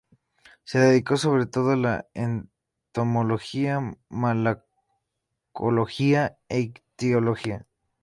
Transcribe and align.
Se 0.63 0.79
dedicó 0.79 1.15
sobre 1.15 1.45
todo 1.45 1.73
a 1.73 1.75
la 1.77 2.07
entomología, 2.15 3.79
malacología 4.09 6.39
e 6.49 6.59
ictiología. 6.61 7.67